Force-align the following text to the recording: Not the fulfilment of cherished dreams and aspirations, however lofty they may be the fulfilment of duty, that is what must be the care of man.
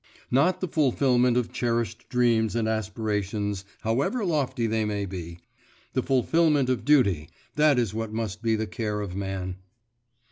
Not 0.31 0.61
the 0.61 0.67
fulfilment 0.67 1.37
of 1.37 1.51
cherished 1.53 2.09
dreams 2.09 2.55
and 2.55 2.67
aspirations, 2.67 3.65
however 3.81 4.25
lofty 4.25 4.65
they 4.65 4.83
may 4.83 5.05
be 5.05 5.37
the 5.93 6.01
fulfilment 6.01 6.69
of 6.69 6.83
duty, 6.83 7.29
that 7.55 7.77
is 7.77 7.93
what 7.93 8.11
must 8.11 8.41
be 8.41 8.55
the 8.55 8.65
care 8.65 9.01
of 9.01 9.15
man. 9.15 9.57